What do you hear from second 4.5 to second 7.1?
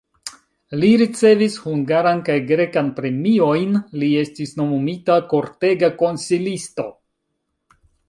nomumita kortega konsilisto.